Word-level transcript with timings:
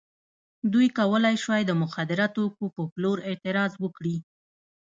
دوی 0.73 0.87
کولای 0.99 1.35
شوای 1.43 1.63
د 1.67 1.71
مخدره 1.81 2.25
توکو 2.35 2.65
په 2.75 2.83
پلور 2.93 3.17
اعتراض 3.29 3.71
وکړي. 3.83 4.17